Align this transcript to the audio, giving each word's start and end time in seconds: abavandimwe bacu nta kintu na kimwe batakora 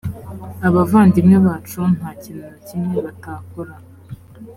abavandimwe 0.67 1.37
bacu 1.45 1.79
nta 1.95 2.09
kintu 2.21 2.43
na 2.49 2.57
kimwe 2.67 2.95
batakora 3.05 3.73